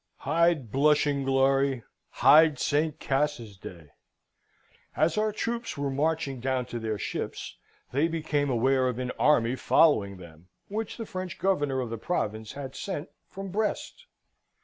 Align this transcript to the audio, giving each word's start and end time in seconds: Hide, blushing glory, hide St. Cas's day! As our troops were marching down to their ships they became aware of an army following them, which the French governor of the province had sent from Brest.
Hide, 0.25 0.71
blushing 0.71 1.23
glory, 1.25 1.83
hide 2.09 2.57
St. 2.57 2.99
Cas's 2.99 3.55
day! 3.55 3.91
As 4.95 5.15
our 5.15 5.31
troops 5.31 5.77
were 5.77 5.91
marching 5.91 6.39
down 6.39 6.65
to 6.73 6.79
their 6.79 6.97
ships 6.97 7.57
they 7.91 8.07
became 8.07 8.49
aware 8.49 8.87
of 8.87 8.97
an 8.97 9.11
army 9.19 9.55
following 9.55 10.17
them, 10.17 10.47
which 10.69 10.97
the 10.97 11.05
French 11.05 11.37
governor 11.37 11.81
of 11.81 11.91
the 11.91 11.99
province 11.99 12.53
had 12.53 12.75
sent 12.75 13.09
from 13.29 13.49
Brest. 13.51 14.07